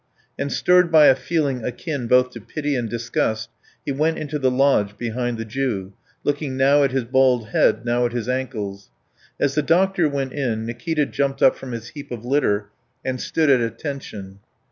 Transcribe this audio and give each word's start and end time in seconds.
And 0.35 0.51
stirred 0.51 0.91
by 0.91 1.05
a 1.09 1.15
feeling 1.15 1.63
akin 1.63 2.07
both 2.07 2.31
to 2.31 2.41
pity 2.41 2.75
and 2.75 2.89
disgust, 2.89 3.51
he 3.85 3.91
went 3.91 4.17
into 4.17 4.39
the 4.39 4.49
lodge 4.49 4.97
behind 4.97 5.37
the 5.37 5.45
Jew, 5.45 5.93
looking 6.23 6.57
now 6.57 6.81
at 6.81 6.89
his 6.89 7.03
bald 7.03 7.49
head, 7.49 7.85
now 7.85 8.07
at 8.07 8.11
his 8.11 8.27
ankles. 8.27 8.89
As 9.39 9.53
the 9.53 9.61
doctor 9.61 10.09
went 10.09 10.33
in, 10.33 10.65
Nikita 10.65 11.05
jumped 11.05 11.43
up 11.43 11.55
from 11.55 11.71
his 11.71 11.89
heap 11.89 12.09
of 12.09 12.25
litter 12.25 12.69
and 13.05 13.21
stood 13.21 13.51
at 13.51 13.61
attention. 13.61 14.39